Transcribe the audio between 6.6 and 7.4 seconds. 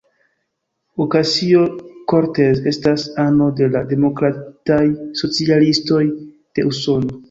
Usono.